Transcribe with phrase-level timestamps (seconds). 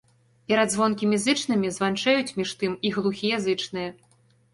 [0.51, 3.93] Перад звонкімі зычнымі званчэюць, між тым, і глухія зычныя.